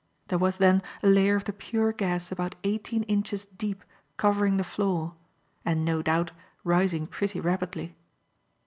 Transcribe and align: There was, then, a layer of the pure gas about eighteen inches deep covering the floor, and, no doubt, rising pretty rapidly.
There 0.29 0.39
was, 0.39 0.57
then, 0.57 0.81
a 1.03 1.07
layer 1.07 1.35
of 1.35 1.43
the 1.43 1.53
pure 1.53 1.93
gas 1.93 2.31
about 2.31 2.55
eighteen 2.63 3.03
inches 3.03 3.45
deep 3.45 3.83
covering 4.17 4.57
the 4.57 4.63
floor, 4.63 5.13
and, 5.63 5.85
no 5.85 6.01
doubt, 6.01 6.31
rising 6.63 7.05
pretty 7.05 7.39
rapidly. 7.39 7.95